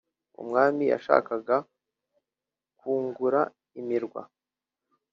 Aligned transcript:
umwami 0.41 0.83
yashaaká 0.91 1.55
kwungur 2.79 3.35
imirwa 3.79 4.21